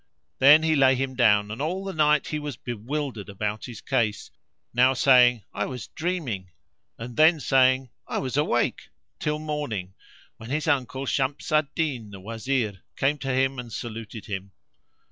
Then 0.39 0.63
he 0.63 0.75
lay 0.75 0.95
him 0.95 1.13
down 1.15 1.51
and 1.51 1.61
all 1.61 1.83
the 1.85 1.93
night 1.93 2.29
he 2.29 2.39
was 2.39 2.57
bewildered 2.57 3.29
about 3.29 3.65
his 3.65 3.81
case, 3.81 4.31
now 4.73 4.95
saying, 4.95 5.43
"I 5.53 5.65
was 5.65 5.89
dreaming!" 5.89 6.49
and 6.97 7.15
then 7.17 7.39
saying, 7.39 7.91
"I 8.07 8.17
was 8.17 8.35
awake!", 8.35 8.89
till 9.19 9.37
morning, 9.37 9.93
when 10.37 10.49
his 10.49 10.67
uncle 10.67 11.05
Shams 11.05 11.51
al 11.51 11.67
Din, 11.75 12.09
the 12.09 12.19
Wazir, 12.19 12.81
came 12.95 13.19
to 13.19 13.31
him 13.31 13.59
and 13.59 13.71
saluted 13.71 14.25
him. 14.25 14.53